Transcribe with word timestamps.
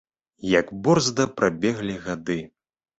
Як 0.59 0.71
борзда 0.89 1.29
прабеглі 1.37 2.03
гады! 2.11 2.43